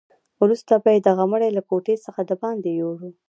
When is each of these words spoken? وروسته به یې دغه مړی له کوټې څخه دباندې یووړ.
وروسته 0.41 0.73
به 0.83 0.89
یې 0.95 0.99
دغه 1.07 1.23
مړی 1.31 1.49
له 1.57 1.61
کوټې 1.69 1.95
څخه 2.05 2.21
دباندې 2.29 2.69
یووړ. 2.79 3.01